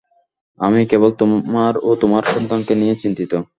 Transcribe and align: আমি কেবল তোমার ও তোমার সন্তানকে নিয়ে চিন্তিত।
আমি 0.59 0.79
কেবল 0.91 1.11
তোমার 1.21 1.73
ও 1.79 1.89
তোমার 2.01 2.23
সন্তানকে 2.33 2.73
নিয়ে 2.75 2.95
চিন্তিত। 2.95 3.31